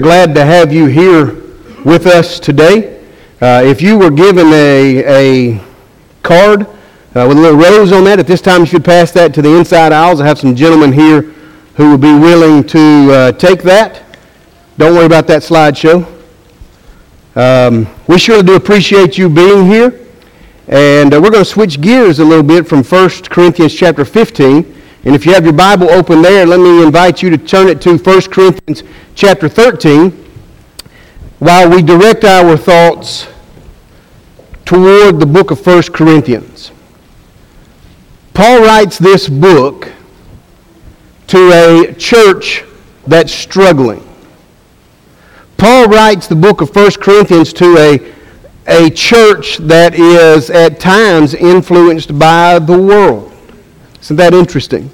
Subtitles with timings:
[0.00, 1.26] Glad to have you here
[1.84, 3.02] with us today.
[3.38, 5.64] Uh, if you were given a, a
[6.22, 9.34] card uh, with a little rose on that, at this time you should pass that
[9.34, 10.22] to the inside aisles.
[10.22, 11.20] I have some gentlemen here
[11.74, 14.02] who will be willing to uh, take that.
[14.78, 16.06] Don't worry about that slideshow.
[17.36, 20.00] Um, we surely do appreciate you being here.
[20.68, 24.79] And uh, we're going to switch gears a little bit from 1 Corinthians chapter 15.
[25.04, 27.80] And if you have your Bible open there, let me invite you to turn it
[27.82, 28.82] to 1 Corinthians
[29.14, 30.10] chapter 13
[31.38, 33.26] while we direct our thoughts
[34.66, 36.70] toward the book of 1 Corinthians.
[38.34, 39.90] Paul writes this book
[41.28, 42.64] to a church
[43.06, 44.06] that's struggling.
[45.56, 48.12] Paul writes the book of 1 Corinthians to a,
[48.66, 53.29] a church that is at times influenced by the world.
[54.00, 54.90] Isn't that interesting?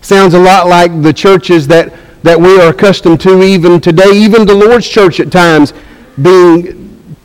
[0.00, 1.92] Sounds a lot like the churches that,
[2.22, 5.72] that we are accustomed to even today, even the Lord's church at times
[6.20, 6.80] being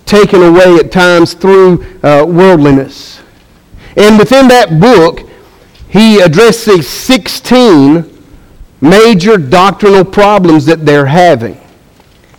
[0.05, 3.21] taken away at times through uh, worldliness.
[3.97, 5.29] And within that book,
[5.89, 8.11] he addresses 16
[8.81, 11.59] major doctrinal problems that they're having.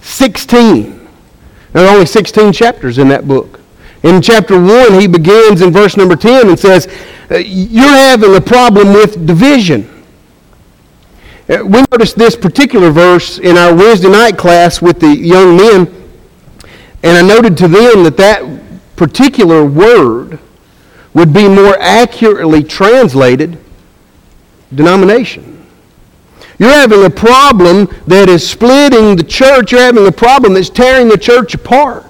[0.02, 1.08] 16.
[1.72, 3.55] There are only 16 chapters in that book.
[4.06, 6.86] In chapter 1, he begins in verse number 10 and says,
[7.28, 10.04] uh, You're having a problem with division.
[11.48, 16.10] Uh, we noticed this particular verse in our Wednesday night class with the young men,
[17.02, 18.44] and I noted to them that that
[18.94, 20.38] particular word
[21.12, 23.58] would be more accurately translated
[24.72, 25.66] denomination.
[26.60, 29.72] You're having a problem that is splitting the church.
[29.72, 32.04] You're having a problem that's tearing the church apart.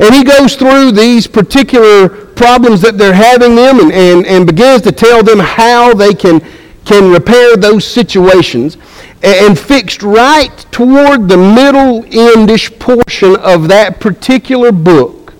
[0.00, 4.80] And he goes through these particular problems that they're having them and, and, and begins
[4.82, 6.40] to tell them how they can,
[6.86, 8.78] can repair those situations.
[9.22, 15.34] And fixed right toward the middle endish portion of that particular book,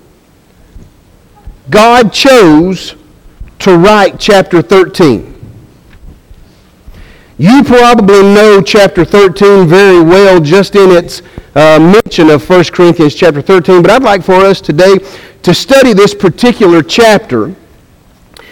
[1.70, 2.97] God chose
[3.61, 5.30] to write chapter 13.
[7.41, 11.23] You probably know chapter 13 very well just in its
[11.55, 14.99] uh, mention of 1 Corinthians chapter 13, but I'd like for us today
[15.45, 17.55] to study this particular chapter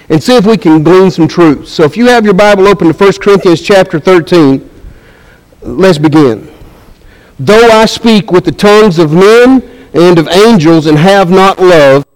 [0.09, 1.71] and see if we can glean some truths.
[1.71, 4.71] So if you have your Bible open to 1 Corinthians chapter 13,
[5.61, 6.51] let's begin.
[7.39, 12.07] Though I speak with the tongues of men and of angels and have not love,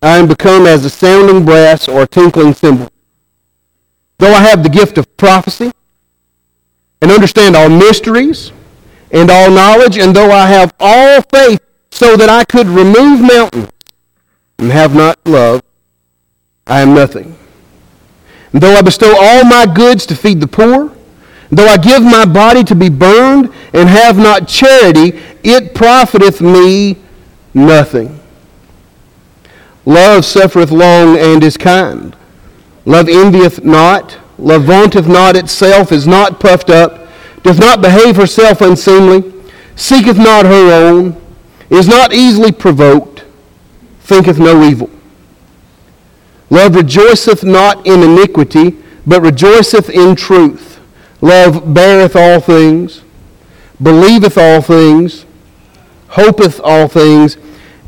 [0.00, 2.90] I am become as a sounding brass or a tinkling cymbal.
[4.16, 5.70] Though I have the gift of prophecy
[7.00, 8.52] and understand all mysteries
[9.10, 11.60] and all knowledge, and though I have all faith
[11.90, 13.70] so that I could remove mountains
[14.58, 15.62] and have not love,
[16.66, 17.36] I am nothing.
[18.52, 20.92] And though I bestow all my goods to feed the poor,
[21.50, 26.96] though I give my body to be burned and have not charity, it profiteth me
[27.54, 28.18] nothing.
[29.84, 32.14] Love suffereth long and is kind.
[32.84, 34.18] Love envieth not.
[34.38, 37.08] Love vaunteth not itself, is not puffed up,
[37.42, 39.32] doth not behave herself unseemly,
[39.74, 41.20] seeketh not her own,
[41.70, 43.24] is not easily provoked,
[44.00, 44.90] thinketh no evil.
[46.50, 48.76] Love rejoiceth not in iniquity,
[49.06, 50.80] but rejoiceth in truth.
[51.20, 53.02] Love beareth all things,
[53.82, 55.26] believeth all things,
[56.08, 57.36] hopeth all things,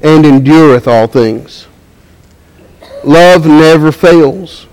[0.03, 1.67] and endureth all things.
[3.05, 4.67] Love never fails.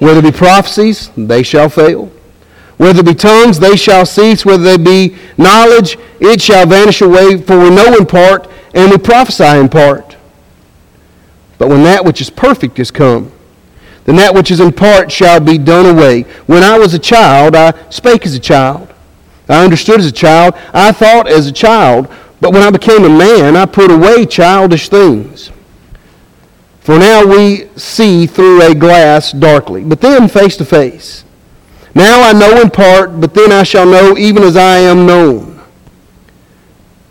[0.00, 2.10] Whether it be prophecies, they shall fail.
[2.78, 4.44] Whether it be tongues, they shall cease.
[4.44, 7.40] Whether they be knowledge, it shall vanish away.
[7.40, 10.16] For we know in part, and we prophesy in part.
[11.58, 13.30] But when that which is perfect is come,
[14.06, 16.22] then that which is in part shall be done away.
[16.46, 18.88] When I was a child, I spake as a child.
[19.46, 20.54] I understood as a child.
[20.72, 22.08] I thought as a child.
[22.40, 25.50] But when I became a man, I put away childish things.
[26.90, 31.24] For now we see through a glass darkly, but then face to face.
[31.94, 35.60] Now I know in part, but then I shall know even as I am known.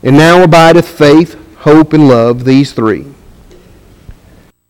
[0.03, 3.05] And now abideth faith, hope, and love, these three.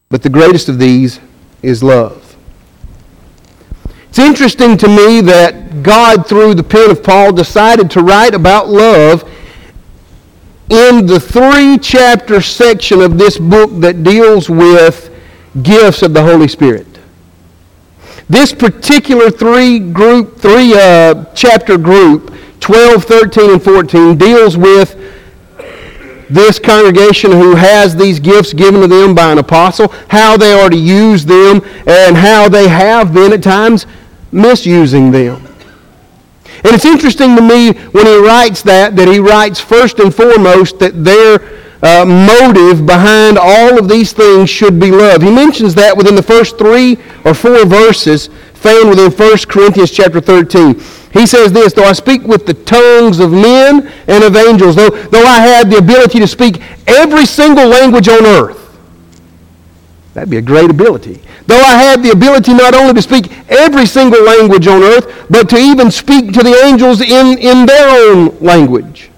[0.10, 1.20] But the greatest of these
[1.64, 2.36] is love.
[4.10, 8.70] It's interesting to me that God, through the pen of Paul, decided to write about
[8.70, 9.28] love
[10.70, 15.10] in the three chapter section of this book that deals with
[15.64, 16.86] gifts of the Holy Spirit.
[18.30, 24.96] This particular three group, three uh, chapter group, 12, 13, and 14, deals with
[26.30, 30.70] this congregation who has these gifts given to them by an apostle, how they are
[30.70, 33.88] to use them, and how they have been at times
[34.32, 35.49] misusing them.
[36.64, 40.80] And it's interesting to me when he writes that, that he writes first and foremost
[40.80, 41.40] that their
[41.82, 45.22] uh, motive behind all of these things should be love.
[45.22, 50.20] He mentions that within the first three or four verses found within 1 Corinthians chapter
[50.20, 50.80] 13.
[51.14, 54.90] He says this, though I speak with the tongues of men and of angels, though,
[54.90, 58.78] though I had the ability to speak every single language on earth,
[60.14, 61.22] that'd be a great ability.
[61.50, 65.50] Though I had the ability not only to speak every single language on earth, but
[65.50, 69.10] to even speak to the angels in, in their own language.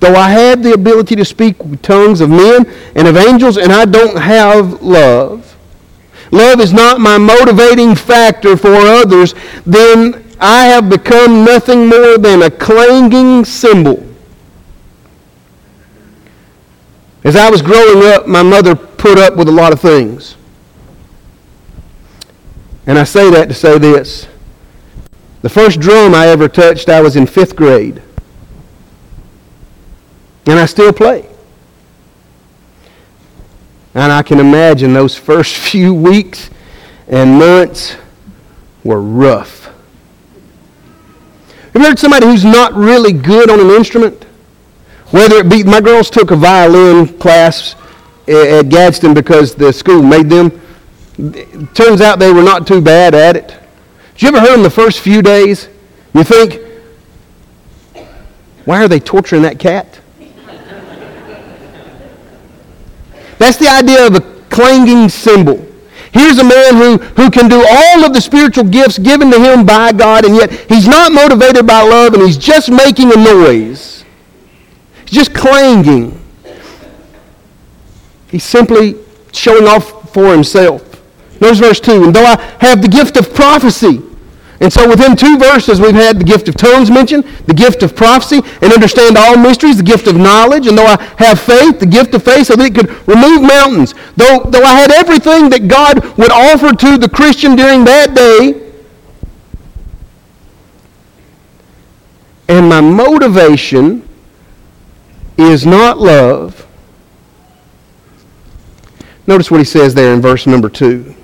[0.00, 2.66] Though I had the ability to speak tongues of men
[2.96, 5.56] and of angels, and I don't have love,
[6.32, 12.42] love is not my motivating factor for others, then I have become nothing more than
[12.42, 14.04] a clanging cymbal.
[17.22, 20.34] As I was growing up, my mother put up with a lot of things.
[22.90, 24.26] And I say that to say this.
[25.42, 28.02] The first drum I ever touched, I was in fifth grade.
[30.46, 31.28] And I still play.
[33.94, 36.50] And I can imagine those first few weeks
[37.06, 37.94] and months
[38.82, 39.66] were rough.
[41.72, 44.24] Have you heard somebody who's not really good on an instrument?
[45.12, 47.76] Whether it be, my girls took a violin class
[48.26, 50.60] at Gadsden because the school made them.
[51.20, 53.48] It turns out they were not too bad at it.
[54.14, 55.68] Did you ever hear them the first few days?
[56.14, 56.60] You think,
[58.64, 60.00] why are they torturing that cat?
[63.38, 64.20] That's the idea of a
[64.50, 65.66] clanging cymbal.
[66.12, 69.64] Here's a man who, who can do all of the spiritual gifts given to him
[69.64, 74.04] by God, and yet he's not motivated by love, and he's just making a noise.
[75.02, 76.20] He's just clanging.
[78.28, 78.96] He's simply
[79.32, 80.89] showing off for himself.
[81.40, 82.04] Notice verse 2.
[82.04, 84.02] And though I have the gift of prophecy,
[84.60, 87.96] and so within two verses, we've had the gift of tongues mentioned, the gift of
[87.96, 90.66] prophecy, and understand all mysteries, the gift of knowledge.
[90.66, 93.94] And though I have faith, the gift of faith, so that it could remove mountains.
[94.16, 98.70] Though, though I had everything that God would offer to the Christian during that day,
[102.48, 104.06] and my motivation
[105.38, 106.66] is not love.
[109.26, 111.14] Notice what he says there in verse number 2.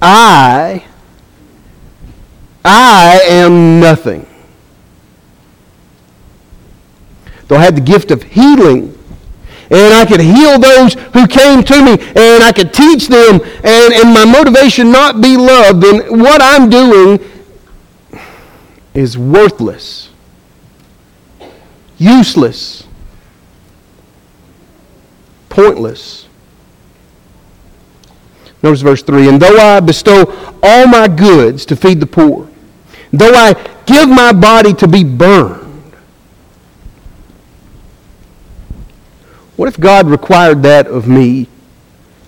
[0.00, 0.84] I
[2.64, 4.26] I am nothing.
[7.46, 8.98] Though I had the gift of healing,
[9.70, 13.94] and I could heal those who came to me, and I could teach them, and,
[13.94, 17.20] and my motivation not be love, then what I'm doing
[18.92, 20.10] is worthless,
[21.96, 22.86] useless,
[25.48, 26.27] pointless.
[28.62, 32.48] Notice verse 3 And though I bestow all my goods to feed the poor,
[33.12, 33.54] though I
[33.86, 35.94] give my body to be burned,
[39.56, 41.48] what if God required that of me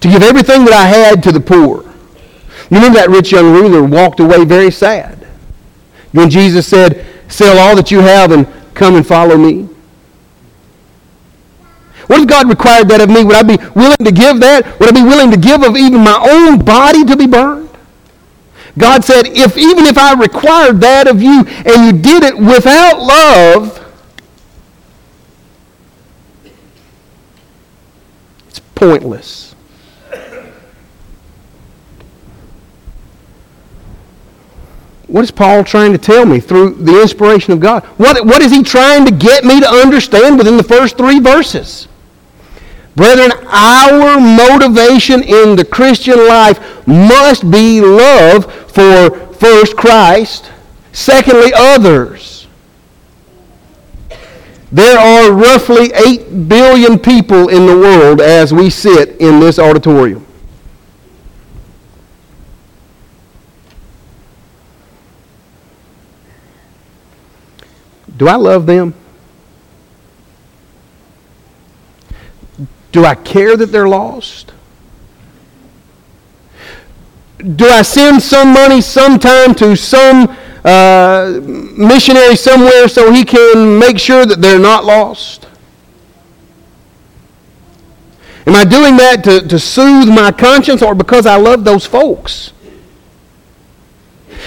[0.00, 1.82] to give everything that I had to the poor?
[2.70, 5.26] You remember that rich young ruler walked away very sad
[6.12, 9.69] when Jesus said, Sell all that you have and come and follow me.
[12.10, 13.22] What if God required that of me?
[13.22, 14.80] Would I be willing to give that?
[14.80, 17.70] Would I be willing to give of even my own body to be burned?
[18.76, 22.98] God said, if even if I required that of you and you did it without
[22.98, 23.94] love,
[28.48, 29.54] it's pointless.
[35.06, 37.84] What is Paul trying to tell me through the inspiration of God?
[37.84, 41.86] What, what is he trying to get me to understand within the first three verses?
[43.00, 50.52] Brethren, our motivation in the Christian life must be love for first Christ,
[50.92, 52.46] secondly others.
[54.70, 60.26] There are roughly 8 billion people in the world as we sit in this auditorium.
[68.18, 68.99] Do I love them?
[72.92, 74.52] Do I care that they're lost?
[77.56, 83.98] Do I send some money sometime to some uh, missionary somewhere so he can make
[83.98, 85.46] sure that they're not lost?
[88.46, 92.52] Am I doing that to, to soothe my conscience or because I love those folks?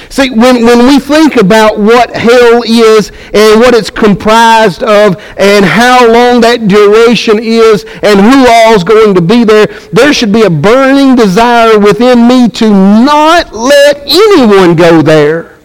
[0.10, 5.66] See, when, when we think about what hell is and what it's comprised of and
[5.66, 10.32] how long that duration is and who all is going to be there, there should
[10.32, 15.58] be a burning desire within me to not let anyone go there.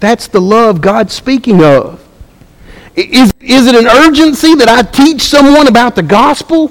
[0.00, 2.00] That's the love God's speaking of.
[2.94, 6.70] Is, is it an urgency that I teach someone about the gospel?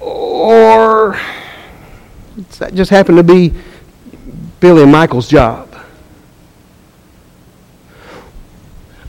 [0.00, 1.18] Or
[2.58, 3.52] that just happened to be
[4.60, 5.74] Billy and Michael's job?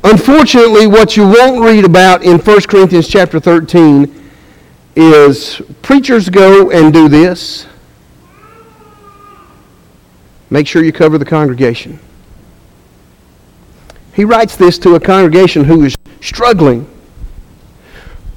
[0.03, 4.31] Unfortunately, what you won't read about in 1 Corinthians chapter 13
[4.95, 7.67] is preachers go and do this.
[10.49, 11.99] Make sure you cover the congregation.
[14.13, 16.89] He writes this to a congregation who is struggling,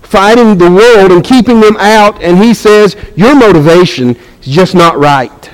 [0.03, 4.99] fighting the world and keeping them out, and he says, Your motivation is just not
[4.99, 5.51] right.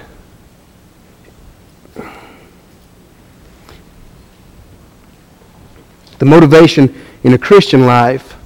[6.19, 8.37] The motivation in a Christian life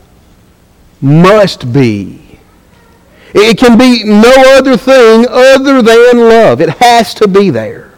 [1.01, 2.39] must be.
[3.33, 6.61] It can be no other thing other than love.
[6.61, 7.93] It has to be there.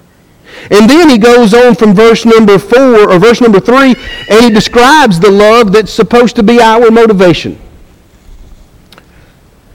[0.71, 3.95] And then he goes on from verse number four or verse number three,
[4.29, 7.59] and he describes the love that's supposed to be our motivation.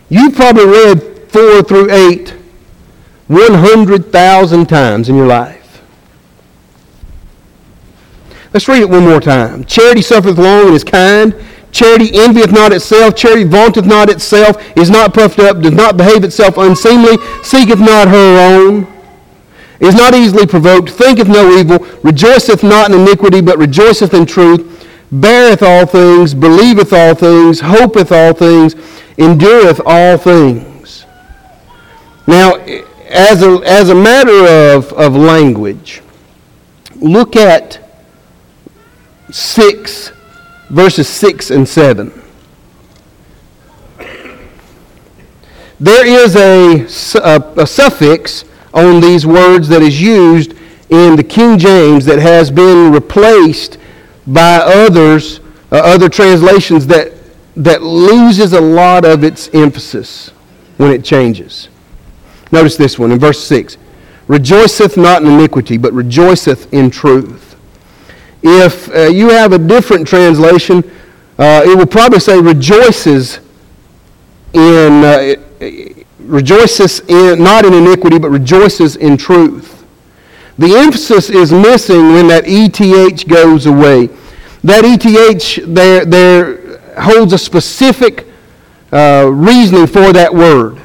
[0.09, 2.36] You've probably read four through eight
[3.27, 5.83] 100,000 times in your life.
[8.53, 9.65] Let's read it one more time.
[9.65, 11.35] Charity suffereth long and is kind.
[11.71, 13.15] Charity envieth not itself.
[13.15, 18.07] Charity vaunteth not itself, is not puffed up, does not behave itself unseemly, seeketh not
[18.07, 18.87] her own,
[19.79, 24.87] is not easily provoked, thinketh no evil, rejoiceth not in iniquity, but rejoiceth in truth,
[25.11, 28.75] beareth all things, believeth all things, hopeth all things,
[29.17, 31.05] endureth all things.
[32.25, 32.55] Now,
[33.09, 36.01] as a, as a matter of, of language,
[36.95, 37.79] look at
[39.31, 40.11] 6,
[40.69, 42.11] verses 6 and 7.
[45.79, 50.53] There is a, a, a, suffix on these words that is used
[50.89, 53.77] in the King James that has been replaced
[54.25, 55.39] by others,
[55.71, 57.13] uh, other translations that,
[57.55, 60.29] that loses a lot of its emphasis
[60.77, 61.69] when it changes.
[62.51, 63.77] Notice this one in verse 6
[64.27, 67.55] Rejoiceth not in iniquity, but rejoiceth in truth.
[68.43, 70.83] If uh, you have a different translation,
[71.37, 73.39] uh, it will probably say rejoices
[74.53, 75.35] in, uh,
[76.19, 79.85] rejoices in, not in iniquity, but rejoices in truth.
[80.57, 84.07] The emphasis is missing when that ETH goes away.
[84.63, 88.27] That ETH there, there holds a specific
[88.91, 90.81] uh, reasoning for that word.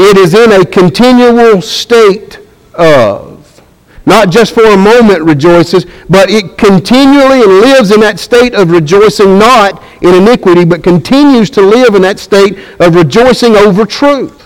[0.00, 2.38] It is in a continual state
[2.74, 3.60] of
[4.06, 9.40] not just for a moment rejoices, but it continually lives in that state of rejoicing
[9.40, 14.37] not in iniquity, but continues to live in that state of rejoicing over truth.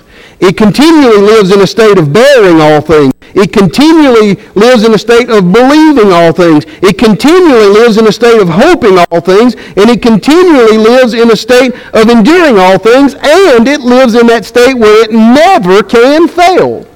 [0.43, 3.13] It continually lives in a state of bearing all things.
[3.33, 6.65] It continually lives in a state of believing all things.
[6.83, 9.55] It continually lives in a state of hoping all things.
[9.55, 13.15] And it continually lives in a state of enduring all things.
[13.15, 16.89] And it lives in that state where it never can fail.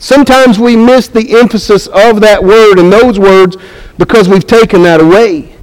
[0.00, 3.56] Sometimes we miss the emphasis of that word and those words
[3.98, 5.54] because we've taken that away.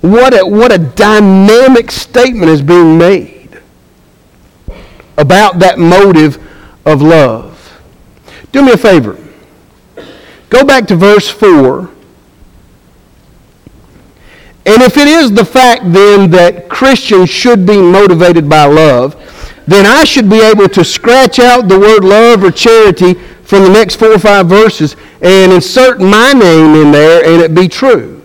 [0.00, 3.33] What a, what a dynamic statement is being made
[5.16, 6.38] about that motive
[6.86, 7.80] of love.
[8.52, 9.18] Do me a favor.
[10.50, 11.90] Go back to verse 4.
[14.66, 19.14] And if it is the fact then that Christians should be motivated by love,
[19.66, 23.70] then I should be able to scratch out the word love or charity from the
[23.70, 28.23] next four or five verses and insert my name in there and it be true.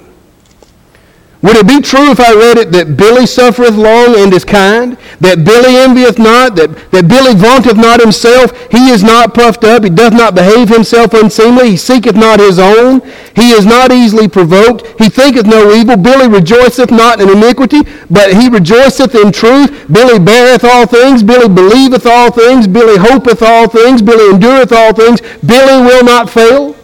[1.41, 4.97] Would it be true if I read it that Billy suffereth long and is kind?
[5.23, 6.57] That Billy envieth not?
[6.57, 8.51] That, that Billy vaunteth not himself?
[8.69, 9.85] He is not puffed up.
[9.85, 11.71] He doth not behave himself unseemly.
[11.71, 12.99] He seeketh not his own.
[13.39, 14.85] He is not easily provoked.
[14.99, 15.95] He thinketh no evil.
[15.95, 19.87] Billy rejoiceth not in iniquity, but he rejoiceth in truth.
[19.87, 21.23] Billy beareth all things.
[21.23, 22.67] Billy believeth all things.
[22.67, 24.01] Billy hopeth all things.
[24.01, 25.21] Billy endureth all things.
[25.39, 26.75] Billy will not fail.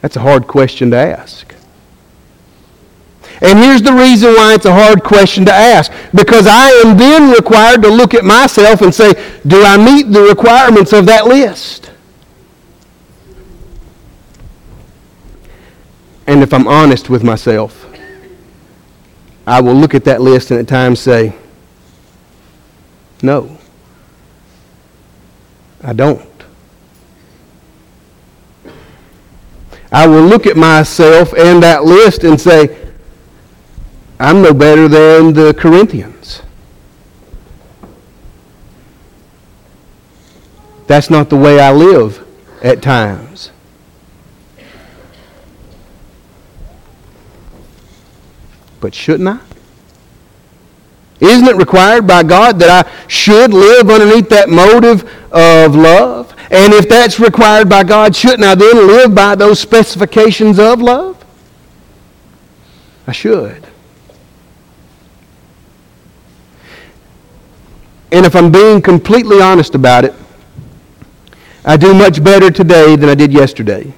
[0.00, 1.54] That's a hard question to ask.
[3.40, 5.92] And here's the reason why it's a hard question to ask.
[6.12, 9.12] Because I am then required to look at myself and say,
[9.46, 11.90] do I meet the requirements of that list?
[16.26, 17.86] And if I'm honest with myself,
[19.46, 21.34] I will look at that list and at times say,
[23.22, 23.56] no,
[25.82, 26.37] I don't.
[29.90, 32.88] I will look at myself and that list and say,
[34.20, 36.42] I'm no better than the Corinthians.
[40.86, 42.26] That's not the way I live
[42.62, 43.50] at times.
[48.80, 49.40] But shouldn't I?
[51.20, 55.02] Isn't it required by God that I should live underneath that motive
[55.32, 56.34] of love?
[56.50, 61.22] And if that's required by God, shouldn't I then live by those specifications of love?
[63.06, 63.66] I should.
[68.10, 70.14] And if I'm being completely honest about it,
[71.64, 73.92] I do much better today than I did yesterday.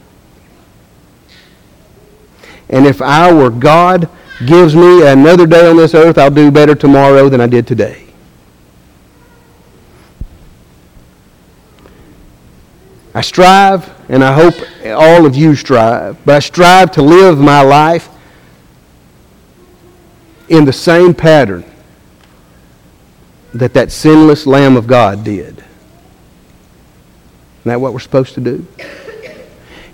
[2.68, 4.08] And if I were God
[4.46, 8.09] gives me another day on this earth, I'll do better tomorrow than I did today.
[13.12, 14.54] I strive, and I hope
[14.86, 18.08] all of you strive, but I strive to live my life
[20.48, 21.64] in the same pattern
[23.52, 25.56] that that sinless Lamb of God did.
[25.56, 25.64] Isn't
[27.64, 28.64] that what we're supposed to do?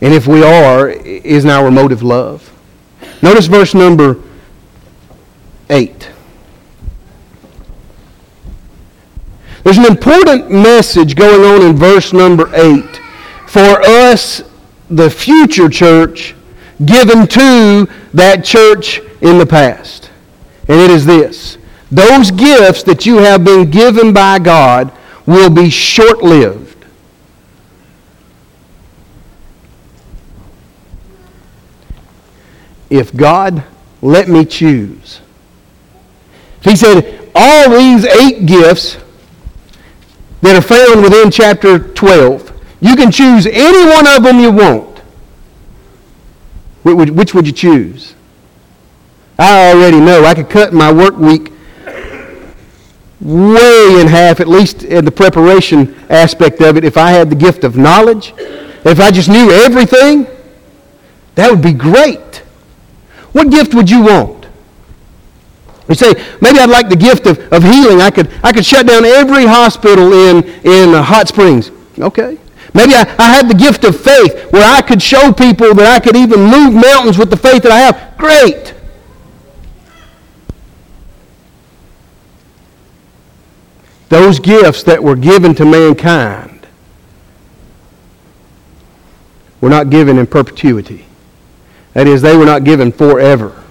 [0.02, 2.52] And if we are, isn't our motive love?
[3.23, 4.20] Notice verse number
[5.70, 6.11] 8.
[9.64, 13.00] There's an important message going on in verse number 8
[13.56, 14.42] for us,
[14.90, 16.34] the future church,
[16.84, 20.10] given to that church in the past.
[20.68, 21.56] And it is this
[21.90, 24.92] those gifts that you have been given by God
[25.25, 26.84] will be short lived.
[32.90, 33.64] If God
[34.02, 35.22] let me choose,
[36.60, 38.98] he said, all these eight gifts
[40.42, 42.45] that are found within chapter 12,
[42.80, 44.99] you can choose any one of them you want.
[46.83, 48.14] Which would you choose?
[49.38, 50.25] I already know.
[50.25, 51.52] I could cut my work week
[53.21, 57.37] way in half, at least in the preparation aspect of it, if I had the
[57.37, 58.35] gift of knowledge.
[58.85, 60.26] If I just knew everything,
[61.34, 62.36] that would be great.
[63.32, 64.47] What gift would you want?
[65.89, 68.00] You say, maybe I'd like the gift of, of healing.
[68.00, 71.71] I could, I could shut down every hospital in, in Hot Springs.
[71.99, 72.39] Okay.
[72.76, 75.99] Maybe I, I had the gift of faith where I could show people that I
[75.99, 78.19] could even move mountains with the faith that I have.
[78.19, 78.75] Great.
[84.10, 86.67] Those gifts that were given to mankind
[89.62, 91.06] were not given in perpetuity.
[91.95, 93.65] That is, they were not given forever.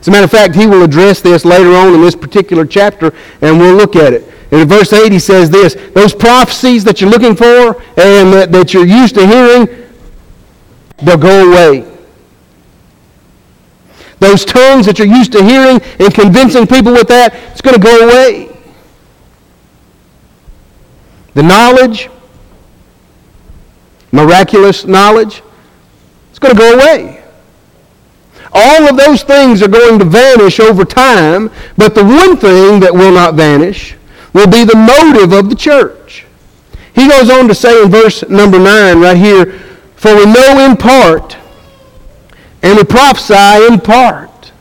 [0.00, 3.14] As a matter of fact, he will address this later on in this particular chapter,
[3.40, 4.29] and we'll look at it.
[4.50, 8.74] In verse 8, he says this Those prophecies that you're looking for and that, that
[8.74, 9.68] you're used to hearing,
[11.02, 11.86] they'll go away.
[14.18, 17.82] Those tongues that you're used to hearing and convincing people with that, it's going to
[17.82, 18.48] go away.
[21.34, 22.10] The knowledge,
[24.12, 25.42] miraculous knowledge,
[26.28, 27.22] it's going to go away.
[28.52, 32.92] All of those things are going to vanish over time, but the one thing that
[32.92, 33.94] will not vanish
[34.32, 36.24] will be the motive of the church.
[36.94, 39.58] He goes on to say in verse number 9 right here,
[39.96, 41.36] For we know in part,
[42.62, 44.52] and we prophesy in part.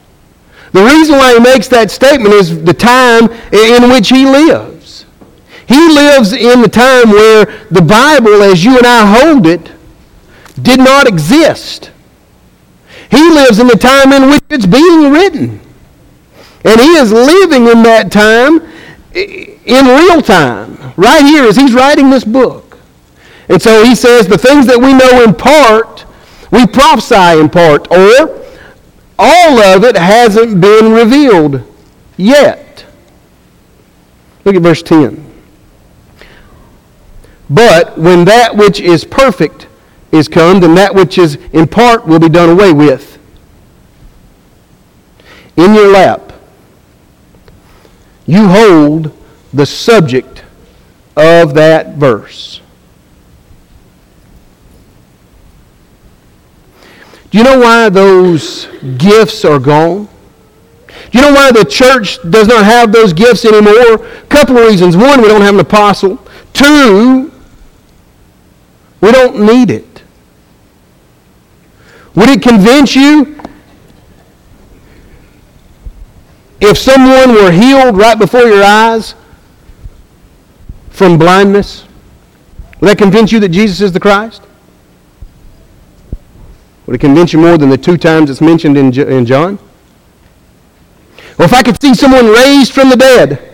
[0.71, 5.05] The reason why he makes that statement is the time in which he lives.
[5.67, 9.71] He lives in the time where the Bible, as you and I hold it,
[10.61, 11.91] did not exist.
[13.09, 15.59] He lives in the time in which it's being written.
[16.63, 18.68] And he is living in that time
[19.13, 22.77] in real time, right here as he's writing this book.
[23.47, 26.05] And so he says, the things that we know in part,
[26.51, 28.45] we prophesy in part, or
[29.17, 31.63] all of it hasn't been revealed
[32.17, 32.85] yet.
[34.45, 35.25] Look at verse 10.
[37.49, 39.67] But when that which is perfect
[40.11, 43.17] is come, then that which is in part will be done away with.
[45.57, 46.28] In your lap,
[48.29, 49.11] you hold
[49.55, 50.43] the subject
[51.17, 52.61] of that verse.
[57.31, 58.67] Do you know why those
[58.99, 60.07] gifts are gone?
[61.09, 64.05] Do you know why the church does not have those gifts anymore?
[64.05, 64.95] A couple of reasons.
[64.95, 66.19] One, we don't have an apostle.
[66.53, 67.31] Two,
[69.01, 70.03] we don't need it.
[72.13, 73.38] Would it convince you
[76.61, 79.15] if someone were healed right before your eyes
[80.89, 81.85] from blindness?
[82.79, 84.41] Would that convince you that Jesus is the Christ?
[86.85, 89.59] Would it convince you more than the two times it's mentioned in, in John?
[91.37, 93.49] Or if I could see someone raised from the dead,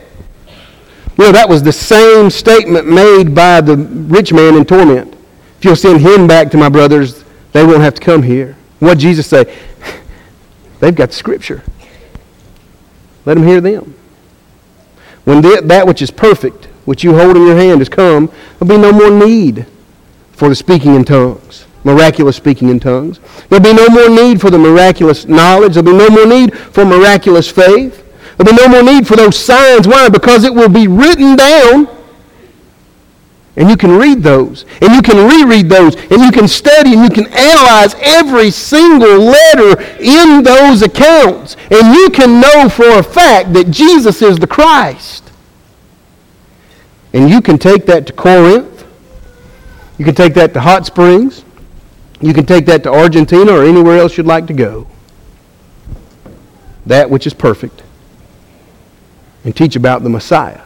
[1.17, 5.13] know, that was the same statement made by the rich man in torment.
[5.57, 8.55] If you'll send him back to my brothers, they won't have to come here.
[8.79, 9.57] What Jesus say?
[10.79, 11.63] They've got the scripture.
[13.25, 13.95] Let them hear them.
[15.23, 18.81] When that which is perfect, which you hold in your hand, has come, there'll be
[18.81, 19.65] no more need
[20.31, 23.19] for the speaking in tongues, miraculous speaking in tongues.
[23.49, 25.73] There'll be no more need for the miraculous knowledge.
[25.73, 28.03] There'll be no more need for miraculous faith.
[28.38, 29.88] There'll be no more need for those signs.
[29.88, 30.09] Why?
[30.09, 31.88] Because it will be written down.
[33.57, 34.65] And you can read those.
[34.81, 35.95] And you can reread those.
[35.95, 41.55] And you can study and you can analyze every single letter in those accounts.
[41.71, 45.31] And you can know for a fact that Jesus is the Christ.
[47.13, 48.85] And you can take that to Corinth.
[49.97, 51.45] You can take that to Hot Springs.
[52.19, 54.87] You can take that to Argentina or anywhere else you'd like to go.
[56.85, 57.83] That which is perfect
[59.45, 60.61] and teach about the Messiah,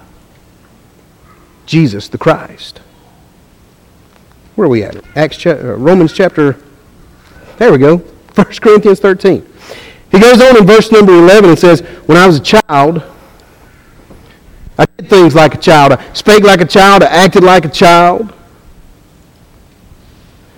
[1.69, 2.79] Jesus the Christ.
[4.55, 4.97] Where are we at?
[5.15, 6.58] Acts, cha- uh, Romans chapter.
[7.58, 7.97] There we go.
[8.36, 9.47] 1 Corinthians 13.
[10.12, 13.03] He goes on in verse number 11 and says, When I was a child,
[14.79, 15.91] I did things like a child.
[15.93, 17.03] I spake like a child.
[17.03, 18.32] I acted like a child.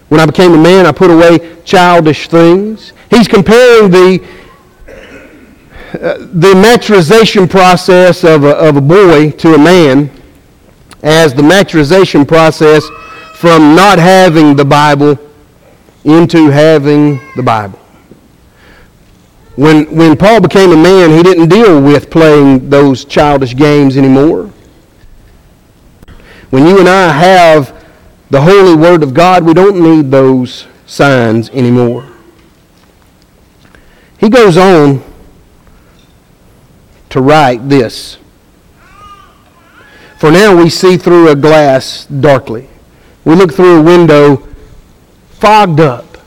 [0.08, 2.93] When I became a man, I put away childish things.
[3.10, 4.26] He's comparing the
[5.91, 10.10] the maturization process of a, of a boy to a man
[11.04, 12.88] as the maturization process
[13.36, 15.18] from not having the Bible
[16.04, 17.80] into having the Bible.
[19.56, 24.52] When, when Paul became a man, he didn't deal with playing those childish games anymore.
[26.52, 27.86] When you and I have
[28.30, 32.08] the holy Word of God, we don't need those signs anymore.
[34.20, 35.04] He goes on
[37.10, 38.18] to write this.
[40.22, 42.70] For now we see through a glass darkly.
[43.26, 44.48] We look through a window
[45.32, 46.20] fogged up.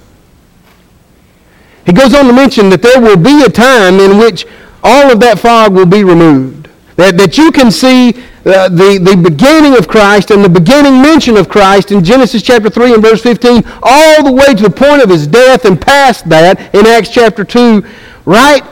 [1.86, 4.46] He goes on to mention that there will be a time in which
[4.82, 6.68] all of that fog will be removed.
[6.96, 8.08] That, that you can see
[8.44, 12.70] uh, the, the beginning of Christ and the beginning mention of Christ in Genesis chapter
[12.70, 16.28] 3 and verse 15, all the way to the point of his death and past
[16.30, 17.84] that in Acts chapter 2,
[18.24, 18.64] right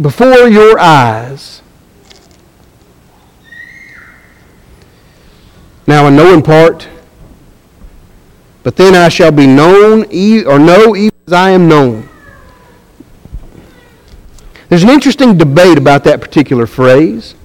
[0.00, 1.55] before your eyes.
[5.86, 6.88] Now I know in part,
[8.62, 10.04] but then I shall be known
[10.46, 12.08] or know even as I am known.
[14.68, 17.36] There's an interesting debate about that particular phrase.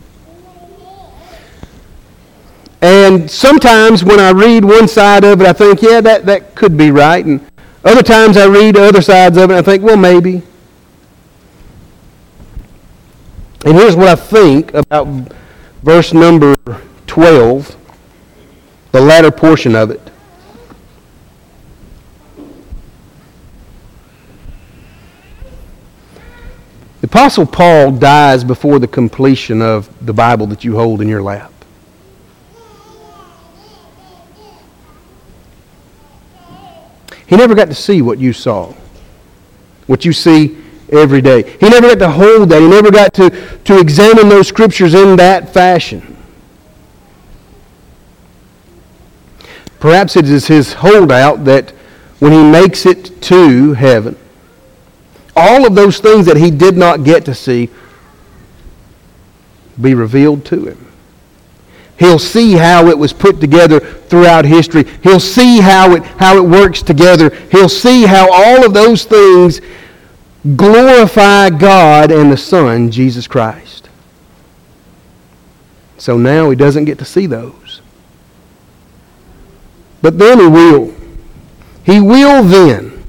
[2.81, 6.75] And sometimes when I read one side of it, I think, yeah, that, that could
[6.75, 7.23] be right.
[7.23, 7.45] And
[7.83, 10.41] other times I read other sides of it, and I think, well, maybe.
[13.65, 15.07] And here's what I think about
[15.83, 16.55] verse number
[17.05, 17.75] 12,
[18.91, 20.01] the latter portion of it.
[27.01, 31.23] The Apostle Paul dies before the completion of the Bible that you hold in your
[31.23, 31.51] lap.
[37.25, 38.73] He never got to see what you saw,
[39.87, 40.57] what you see
[40.91, 41.43] every day.
[41.59, 42.61] He never got to hold that.
[42.61, 43.29] He never got to,
[43.63, 46.10] to examine those scriptures in that fashion.
[49.81, 51.71] Perhaps it is his holdout that
[52.19, 54.15] when he makes it to heaven,
[55.35, 57.69] all of those things that he did not get to see
[59.81, 60.87] be revealed to him.
[61.97, 64.85] He'll see how it was put together throughout history.
[65.01, 67.29] He'll see how it, how it works together.
[67.51, 69.61] He'll see how all of those things
[70.55, 73.89] glorify God and the Son, Jesus Christ.
[75.97, 77.60] So now he doesn't get to see those.
[80.01, 80.93] But then he will.
[81.83, 83.03] He will then.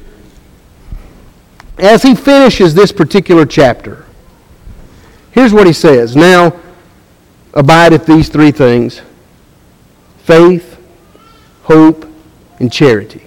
[1.78, 4.04] As he finishes this particular chapter,
[5.30, 6.14] here's what he says.
[6.14, 6.54] Now
[7.54, 9.00] abideth these three things
[10.18, 10.78] faith,
[11.64, 12.06] hope,
[12.60, 13.22] and charity.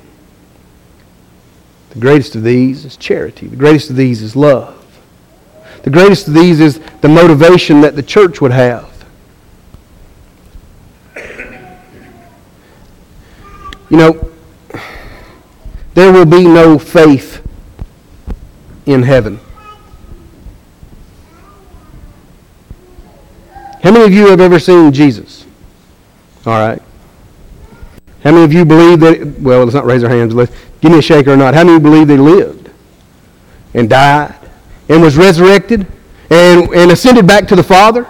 [1.89, 3.47] The greatest of these is charity.
[3.47, 4.82] The greatest of these is love.
[5.84, 8.94] The greatest of these is the motivation that the church would have.
[13.89, 14.32] You know,
[15.93, 17.41] there will be no faith
[18.86, 19.39] in heaven.
[23.82, 25.45] How many of you have ever seen Jesus?
[26.45, 26.82] All right.
[28.24, 30.34] How many of you believe that, well, let's not raise our hands.
[30.34, 31.54] Let's, give me a shaker or not.
[31.54, 32.71] How many believe they lived
[33.76, 34.36] and died
[34.89, 35.86] and was resurrected
[36.32, 38.08] and, and ascended back to the Father?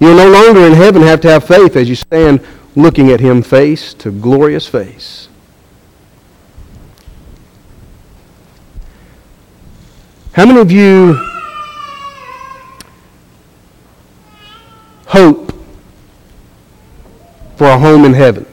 [0.00, 2.44] You'll no longer in heaven have to have faith as you stand
[2.76, 5.28] looking at him face to glorious face.
[10.32, 11.14] How many of you
[15.06, 15.54] hope
[17.56, 18.44] for a home in heaven?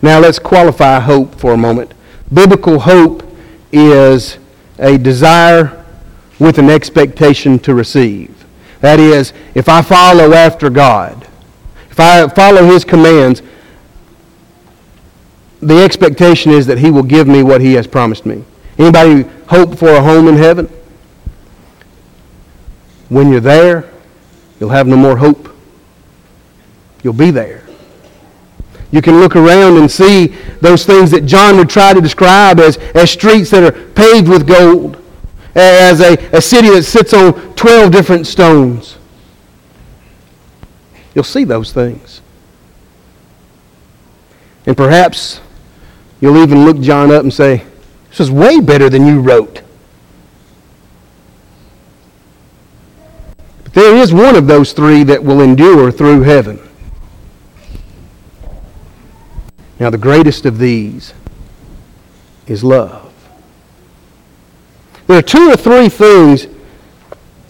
[0.00, 1.92] Now let's qualify hope for a moment.
[2.32, 3.24] Biblical hope
[3.72, 4.38] is
[4.78, 5.84] a desire
[6.38, 8.46] with an expectation to receive.
[8.80, 11.26] That is, if I follow after God,
[11.90, 13.42] if I follow His commands,
[15.60, 18.44] the expectation is that He will give me what He has promised me.
[18.78, 20.66] Anybody hope for a home in heaven?
[23.08, 23.90] When you're there,
[24.60, 25.48] you'll have no more hope.
[27.02, 27.66] You'll be there.
[28.90, 30.28] You can look around and see
[30.60, 34.46] those things that John would try to describe as, as streets that are paved with
[34.46, 35.02] gold,
[35.54, 38.96] as a, a city that sits on 12 different stones.
[41.14, 42.20] You'll see those things.
[44.66, 45.40] And perhaps
[46.20, 47.64] you'll even look John up and say,
[48.10, 49.62] This is way better than you wrote.
[53.64, 56.60] But there is one of those three that will endure through heaven.
[59.78, 61.12] Now, the greatest of these
[62.46, 63.12] is love.
[65.06, 66.46] There are two or three things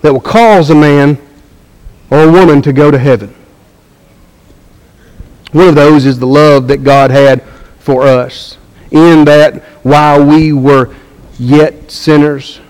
[0.02, 1.18] that will cause a man
[2.10, 3.34] or a woman to go to heaven.
[5.52, 7.42] One of those is the love that God had
[7.86, 8.58] for us,
[8.90, 10.92] in that while we were
[11.38, 12.60] yet sinners,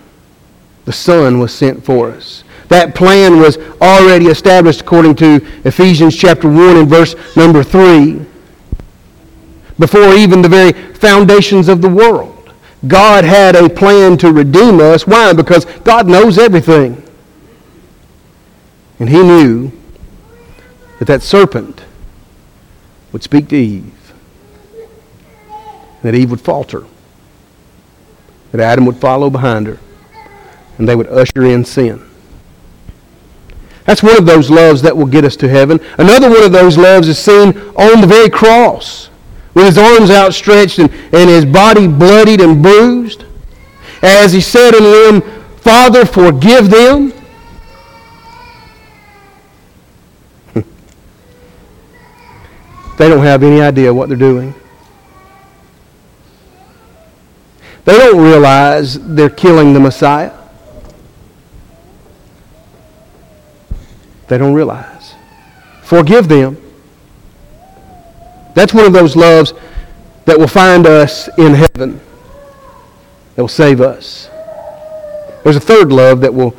[0.84, 2.44] the Son was sent for us.
[2.68, 8.26] That plan was already established according to Ephesians chapter 1 and verse number 3
[9.78, 12.52] before even the very foundations of the world.
[12.86, 15.06] God had a plan to redeem us.
[15.06, 15.32] Why?
[15.32, 17.02] Because God knows everything.
[18.98, 19.72] And he knew
[20.98, 21.84] that that serpent
[23.12, 23.92] would speak to Eve,
[26.06, 26.84] that Eve would falter,
[28.52, 29.80] that Adam would follow behind her,
[30.78, 32.00] and they would usher in sin.
[33.84, 35.80] That's one of those loves that will get us to heaven.
[35.98, 39.10] Another one of those loves is seen on the very cross
[39.54, 43.24] with his arms outstretched and, and his body bloodied and bruised.
[44.02, 45.22] As he said unto them,
[45.58, 47.12] Father, forgive them.
[52.98, 54.54] they don't have any idea what they're doing.
[57.86, 60.32] They don't realize they're killing the Messiah.
[64.26, 65.14] They don't realize.
[65.82, 66.60] Forgive them.
[68.54, 69.52] That's one of those loves
[70.24, 72.00] that will find us in heaven,
[73.36, 74.28] that will save us.
[75.44, 76.56] There's a third love that will,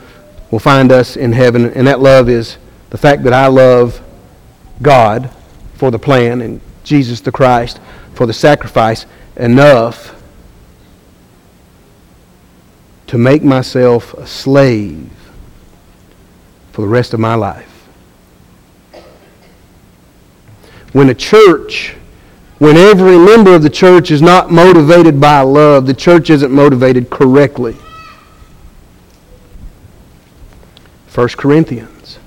[0.50, 2.58] will find us in heaven, and that love is
[2.90, 4.02] the fact that I love
[4.82, 5.30] God
[5.74, 7.82] for the plan and Jesus the Christ
[8.14, 10.17] for the sacrifice enough
[13.08, 15.10] to make myself a slave
[16.72, 17.78] for the rest of my life.
[20.98, 21.96] when a church,
[22.58, 27.10] when every member of the church is not motivated by love, the church isn't motivated
[27.12, 27.76] correctly.
[31.14, 32.18] 1 Corinthians.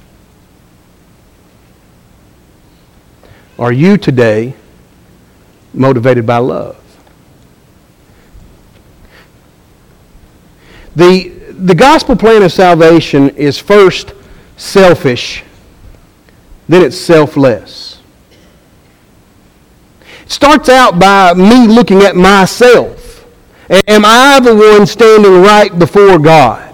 [3.58, 4.54] Are you today
[5.74, 6.76] motivated by love?
[10.96, 14.12] The, the gospel plan of salvation is first
[14.57, 15.44] selfish,
[16.68, 18.00] then it's selfless
[20.22, 23.26] It starts out by me looking at myself.
[23.87, 26.69] Am I the one standing right before God?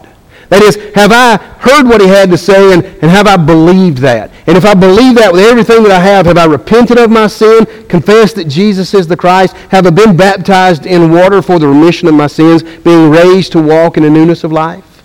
[0.48, 3.98] That is, have I heard what he had to say and, and have I believed
[3.98, 4.30] that?
[4.46, 7.26] And if I believe that with everything that I have, have I repented of my
[7.26, 9.56] sin, confessed that Jesus is the Christ?
[9.70, 13.62] Have I been baptized in water for the remission of my sins, being raised to
[13.62, 15.02] walk in the newness of life?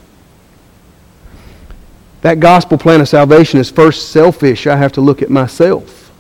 [2.22, 4.68] That gospel plan of salvation is first selfish.
[4.68, 6.12] I have to look at myself.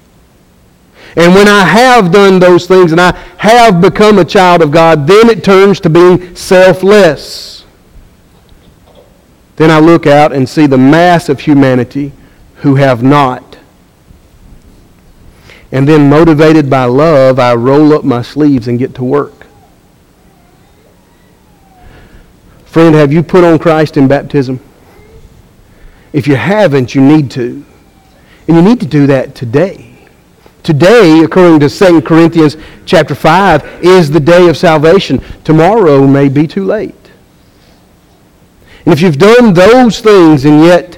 [1.15, 5.05] And when I have done those things and I have become a child of God,
[5.05, 7.60] then it turns to being selfless.
[9.55, 12.11] Then I look out and see the mass of humanity
[12.57, 13.57] who have not.
[15.71, 19.45] And then, motivated by love, I roll up my sleeves and get to work.
[22.65, 24.59] Friend, have you put on Christ in baptism?
[26.13, 27.65] If you haven't, you need to.
[28.47, 29.95] And you need to do that today.
[30.63, 35.21] Today, according to 2 Corinthians chapter 5, is the day of salvation.
[35.43, 37.00] Tomorrow may be too late.
[38.85, 40.97] And if you've done those things and yet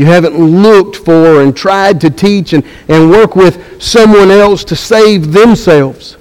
[0.00, 4.74] You haven't looked for and tried to teach and, and work with someone else to
[4.74, 6.16] save themselves.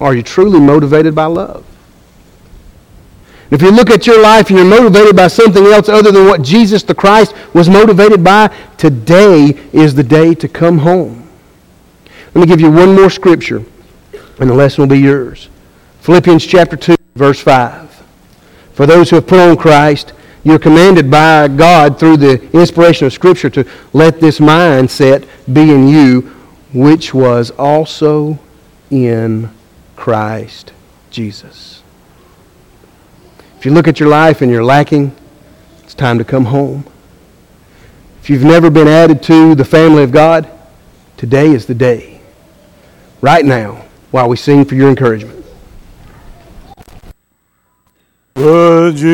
[0.00, 1.66] Are you truly motivated by love?
[3.50, 6.40] If you look at your life and you're motivated by something else other than what
[6.40, 11.28] Jesus the Christ was motivated by, today is the day to come home.
[12.34, 13.62] Let me give you one more scripture,
[14.40, 15.50] and the lesson will be yours.
[16.04, 18.04] Philippians chapter 2, verse 5.
[18.74, 20.12] For those who have put on Christ,
[20.42, 25.88] you're commanded by God through the inspiration of Scripture to let this mindset be in
[25.88, 26.20] you,
[26.74, 28.38] which was also
[28.90, 29.48] in
[29.96, 30.74] Christ
[31.08, 31.82] Jesus.
[33.56, 35.16] If you look at your life and you're lacking,
[35.84, 36.84] it's time to come home.
[38.20, 40.50] If you've never been added to the family of God,
[41.16, 42.20] today is the day.
[43.22, 45.33] Right now, while we sing for your encouragement.
[48.36, 49.12] Would you